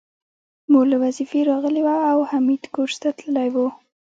[0.71, 3.55] مور له وظيفې راغلې وه او حميد کورس ته تللی و